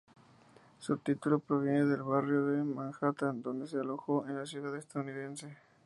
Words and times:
Su 0.79 0.97
título 0.97 1.37
proviene 1.37 1.85
del 1.85 2.01
barrio 2.01 2.47
de 2.47 2.63
Manhattan 2.63 3.43
donde 3.43 3.67
se 3.67 3.77
alojó 3.77 4.25
en 4.27 4.35
la 4.37 4.47
ciudad 4.47 4.75
estadounidense. 4.75 5.59